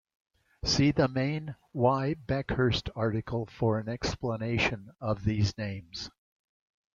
[0.65, 2.15] See the main Y.
[2.15, 6.09] Bhekhirst article for an explanation of these names.